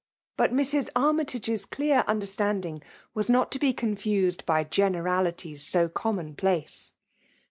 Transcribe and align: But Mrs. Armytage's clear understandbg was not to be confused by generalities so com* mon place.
But 0.35 0.51
Mrs. 0.51 0.89
Armytage's 0.95 1.63
clear 1.67 2.03
understandbg 2.07 2.81
was 3.13 3.29
not 3.29 3.51
to 3.51 3.59
be 3.59 3.71
confused 3.71 4.47
by 4.47 4.63
generalities 4.63 5.61
so 5.61 5.87
com* 5.89 6.15
mon 6.15 6.33
place. 6.33 6.93